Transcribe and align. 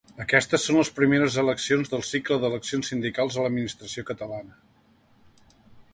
Aquestes 0.23 0.63
són 0.67 0.77
les 0.79 0.89
primeres 0.99 1.35
eleccions 1.41 1.91
del 1.93 2.03
cicle 2.13 2.39
d’eleccions 2.45 2.91
sindicals 2.93 3.37
a 3.41 3.45
l’administració 3.47 4.07
catalana. 4.11 4.59